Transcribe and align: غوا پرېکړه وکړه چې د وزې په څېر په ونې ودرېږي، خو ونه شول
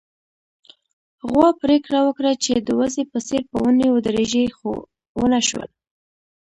غوا 1.29 1.47
پرېکړه 1.61 1.99
وکړه 2.03 2.31
چې 2.43 2.53
د 2.67 2.69
وزې 2.79 3.03
په 3.11 3.19
څېر 3.27 3.41
په 3.51 3.57
ونې 3.63 3.87
ودرېږي، 3.93 4.45
خو 4.57 4.71
ونه 5.19 5.39
شول 5.47 5.69